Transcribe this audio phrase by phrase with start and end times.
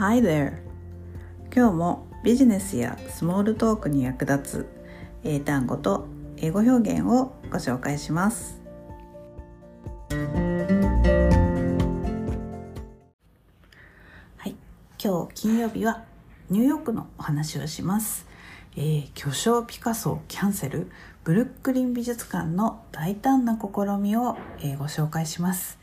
[0.00, 0.52] Hi there!
[1.52, 4.68] 今日もビジネスやスモールトークに役立つ
[5.24, 6.06] 英単語と
[6.36, 8.62] 英語表現をご紹介します。
[14.36, 14.54] はい、
[15.02, 16.04] 今日金曜日は
[16.48, 18.24] ニューヨークのお話をします。
[18.76, 20.92] えー、巨匠ピカソキャンセル
[21.24, 25.77] ブルックリン美術館の大胆な試みを、えー、ご紹介します。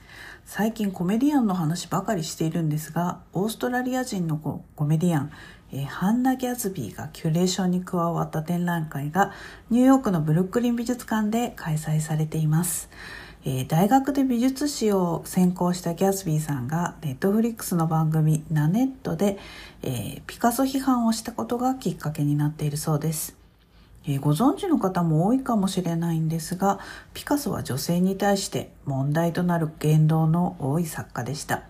[0.45, 5.31] 最近コメディアンの話ばかりしているんですがオーストラリア人のコメディアン、
[5.71, 9.33] えー、ハンナ・ギャズビーがキュレーションに加わった展覧会が
[9.69, 12.89] ニューヨークのブルックリン美術館で開催されています、
[13.43, 19.39] えー、大学で美術史を専攻したギャズビーさんがネットフリックスの番組「ナネットで」
[19.81, 23.44] えー、ピカソ批判をしたことがきっかけになっているそうです。
[24.07, 26.79] えー、ご存知の方も多いかもしれないんですが
[27.13, 31.63] ピカソは女性に対して問題となる言動の多い作家でした。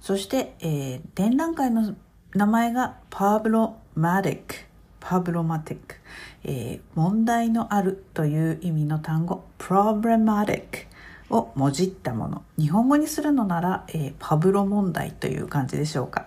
[0.00, 1.94] そして、えー、展覧会の
[2.34, 4.72] 名前がパブロマティック。
[5.04, 5.96] パブロマティック、
[6.44, 10.86] えー、問題のあるという意味の単語 problematic
[11.28, 12.42] をもじったもの。
[12.56, 16.26] 日本語にするのなら、えー、パブロ問題という感じでしょうか、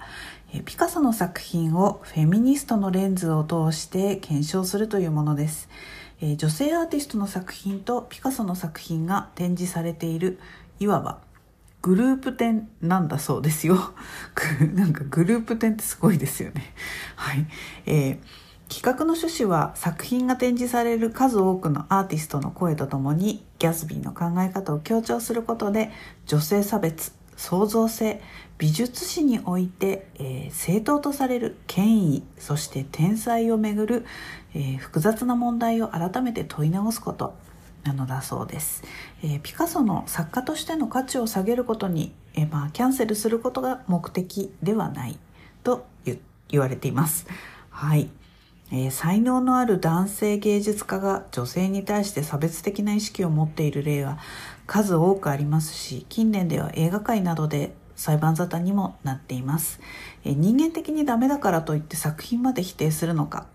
[0.63, 5.69] ピカソの作品をフェミニストのレンズを通して検証するというものです。
[6.21, 10.39] 女性アーティストの作品とピカソの作品が展示されている
[10.79, 11.19] いわば
[11.85, 13.93] グループ展なんだそうですよ。
[14.73, 16.73] なんかグループ展ってすごいですよね。
[17.15, 17.45] はい。
[17.85, 25.91] えー、企画の趣旨は作品が展示される数多くのアーティストの声とともにギャスビーの考え方を強調することで
[26.25, 28.21] 女性差別創造性
[28.57, 34.05] 美術史において、えー、正当とされる権威そして天才をめぐる、
[34.53, 37.35] えー、複雑な問題を改めて問い直すこと
[37.83, 38.83] なのだそうです、
[39.23, 45.19] えー、ピカソの作家としての価値を下げることに、えー、まあ、キャンセルすることが目的ではない
[45.63, 45.85] と
[46.49, 47.27] 言われています。
[47.69, 48.09] はい、
[48.77, 54.19] えー、才能のある男性芸術家が女性に対して差別的な意識を持っている例は
[54.67, 59.79] 数多くありますし近年では映画界などで裁判沙汰にもなっています、
[60.25, 63.47] え人間的にダメだからといって作品まで否定するのか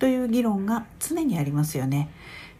[0.00, 2.10] という議論が常にありますよね、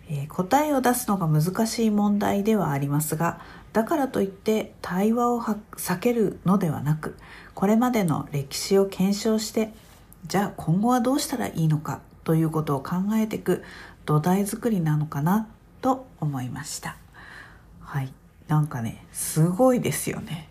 [0.09, 3.41] え答えを出すのが難しい問題ではありますが
[3.73, 7.17] だからといって対話を避けるのではなく
[7.55, 9.73] これまでの歴史を検証して
[10.27, 13.63] じゃあ今後はどうしたらいいのかということを考えていく
[14.07, 15.49] 土台作りなのかな
[15.81, 16.97] と思いました。
[17.81, 18.13] はい。
[18.49, 20.49] なんかねすごいですよね。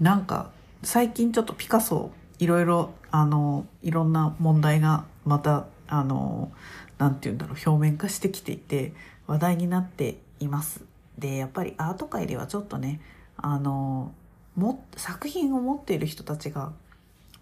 [0.00, 0.50] なんか
[0.82, 6.50] 最近ちょっとピカソいろいろあのいろんな問題がまたあの
[6.98, 8.92] なんて言うんだろう表面化してきていて
[9.26, 10.84] 話題になっています。
[11.18, 13.00] でやっぱりアート界ではちょっとね
[13.36, 14.12] あの
[14.56, 16.72] も作品を持っている人たちが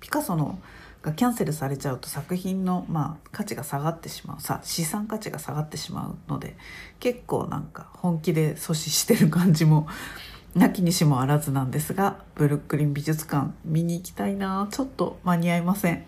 [0.01, 0.59] ピカソの
[1.03, 4.41] がキャンセルされちゃうと作品の、まあ、価値が下がってしまう。
[4.41, 6.57] さ資産価値が下がってしまうので
[7.01, 9.89] 結構なんか本気で阻止してる感じも
[10.55, 14.69] なきにしもあらずなんですがブルックリン美術館見に行きたいな。
[14.71, 16.05] ちょっと間に合いません。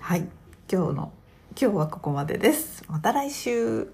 [0.00, 0.28] はい。
[0.70, 1.12] 今日の
[1.60, 2.84] 今日はここまでです。
[2.88, 3.88] また来週。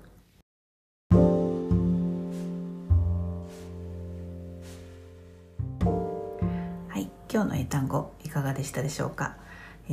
[6.89, 7.09] はい。
[7.33, 9.37] 今日の英単語いかがでしたでしょうか？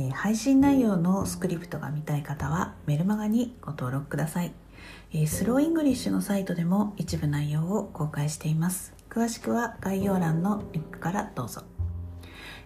[0.00, 4.52] え、配信内容のスクリプトが見たい方はメルマガにご登録ください、
[5.12, 8.94] え、 Slow English のサイトでも一部内容を公開しています。
[9.10, 11.62] 詳しくは概要欄のリンクからどうぞ、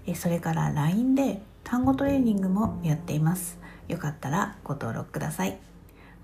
[0.06, 3.58] え、それから LINE で単語トレーニングもやっています。
[3.88, 5.58] よかったらご登録ください。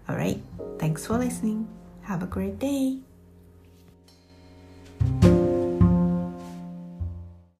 [0.06, 0.40] Alright,
[0.76, 1.64] thanks for listening.
[2.06, 3.07] Have a great day.